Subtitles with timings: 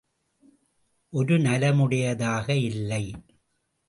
[1.13, 3.03] ஒரு நலமுடையதாக இல்லை.